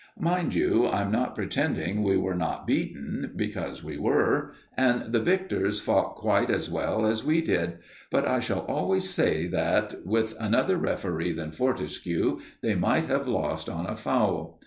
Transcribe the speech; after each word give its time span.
Mind 0.17 0.55
you, 0.55 0.87
I'm 0.87 1.11
not 1.11 1.35
pretending 1.35 2.01
we 2.01 2.17
were 2.17 2.33
not 2.33 2.65
beaten, 2.65 3.33
because 3.35 3.83
we 3.83 3.99
were; 3.99 4.51
and 4.75 5.11
the 5.13 5.19
victors 5.19 5.79
fought 5.79 6.15
quite 6.15 6.49
as 6.49 6.71
well 6.71 7.05
as 7.05 7.23
we 7.23 7.39
did; 7.39 7.77
but 8.09 8.27
I 8.27 8.39
shall 8.39 8.61
always 8.65 9.07
say 9.07 9.45
that, 9.49 10.03
with 10.03 10.33
another 10.39 10.77
referee 10.77 11.33
than 11.33 11.51
Fortescue, 11.51 12.39
they 12.61 12.73
might 12.73 13.05
have 13.05 13.27
lost 13.27 13.69
on 13.69 13.85
a 13.85 13.95
foul. 13.95 14.59